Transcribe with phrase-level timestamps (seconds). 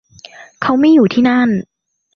[0.61, 1.49] เขาไม่อยู่ที่นั่น